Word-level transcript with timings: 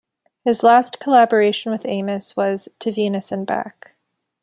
His 0.43 0.63
last 0.63 0.99
collaboration 0.99 1.71
with 1.71 1.85
Amos 1.85 2.35
was 2.35 2.67
"To 2.79 2.91
Venus 2.91 3.31
and 3.31 3.45
Back". 3.45 3.93